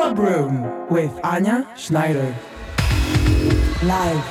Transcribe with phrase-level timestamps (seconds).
[0.00, 2.34] Club Room with Anja Schneider.
[3.86, 4.24] Live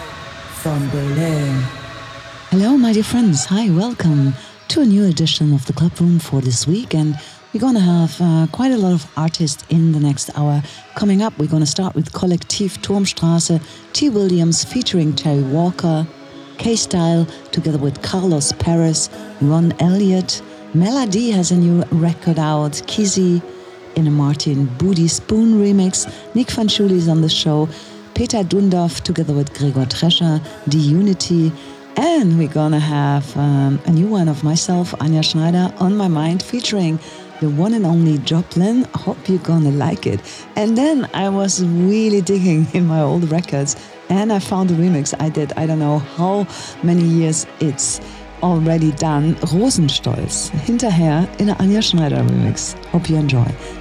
[0.64, 1.62] from Berlin.
[2.50, 3.46] Hello, my dear friends.
[3.46, 4.34] Hi, welcome
[4.70, 6.96] to a new edition of the Club Room for this week.
[6.96, 7.16] And
[7.54, 10.64] we're going to have uh, quite a lot of artists in the next hour.
[10.96, 13.62] Coming up, we're going to start with Kollektiv Turmstrasse,
[13.94, 14.10] T.
[14.10, 16.08] Williams featuring Terri Walker,
[16.58, 19.08] K Style together with Carlos Perez,
[19.40, 20.42] Ron Elliot.
[20.74, 23.44] Melody has a new record out, Kizzy
[24.00, 26.08] in a Martin Bootyspoon remix.
[26.34, 27.68] Nic Fanciulli is on the show.
[28.16, 31.52] Petar Dundov together with Gregor Tresher, The Unity.
[31.98, 36.42] And we're gonna have um, a new one of myself, Anja Schneider, on my mind
[36.42, 36.98] featuring
[37.42, 38.86] the one and only Joplyn.
[38.96, 40.22] Hope you're gonna like it.
[40.56, 43.76] And then I was really digging in my old records
[44.10, 46.48] and I found a remix I did, I don't know how
[46.84, 48.00] many years it's
[48.42, 49.36] already done.
[49.36, 50.50] Rosenstolz.
[50.52, 52.74] Hinterher in a Anja Schneider remix.
[52.86, 53.46] Hope you enjoy.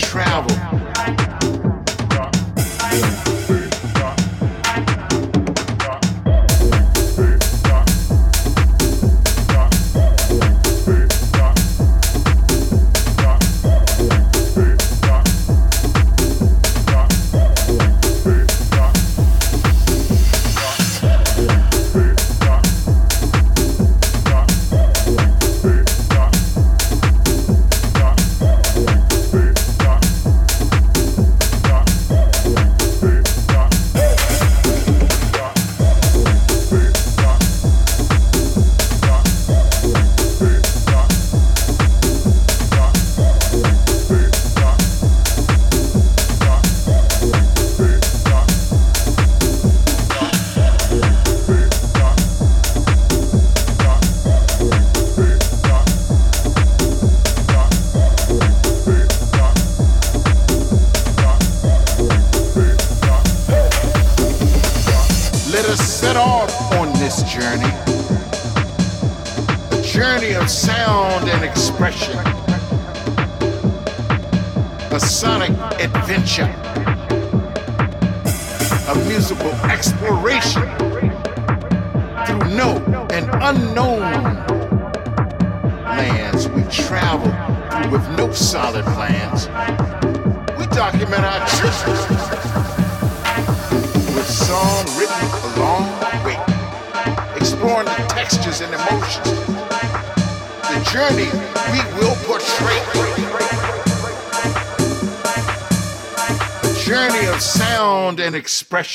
[0.00, 1.31] travel.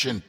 [0.05, 0.21] And